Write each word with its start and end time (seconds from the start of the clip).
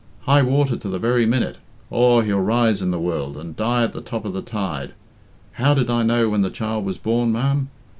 High 0.21 0.41
water 0.41 0.77
to 0.77 0.89
the 0.89 0.97
very 0.97 1.27
minute 1.27 1.59
aw, 1.91 2.21
he'll 2.21 2.39
rise 2.39 2.81
in 2.81 2.89
the 2.89 2.99
world, 2.99 3.37
and 3.37 3.55
die 3.55 3.83
at 3.83 3.93
the 3.93 4.01
top 4.01 4.25
of 4.25 4.33
the 4.33 4.41
tide. 4.41 4.93
How 5.51 5.75
did 5.75 5.91
I 5.91 6.01
know 6.01 6.27
when 6.27 6.41
the 6.41 6.49
child 6.49 6.85
was 6.85 6.97
born, 6.97 7.31
ma'am? 7.31 7.69